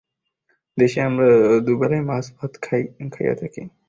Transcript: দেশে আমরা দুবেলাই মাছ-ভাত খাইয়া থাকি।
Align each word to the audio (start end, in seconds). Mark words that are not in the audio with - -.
দেশে 0.77 0.99
আমরা 1.01 1.27
দুবেলাই 1.65 2.01
মাছ-ভাত 2.01 2.51
খাইয়া 2.63 3.33
থাকি। 3.35 3.61